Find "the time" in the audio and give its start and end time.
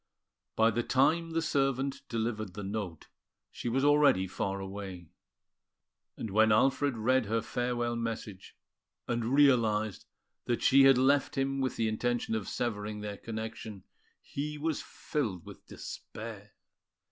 0.71-1.29